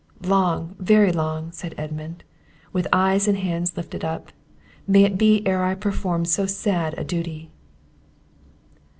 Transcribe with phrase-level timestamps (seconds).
[0.23, 2.23] "Long, very long," said Edmund,
[2.73, 4.31] with eyes and hands lifted up,
[4.87, 7.51] "may it be ere I perform so sad a duty!"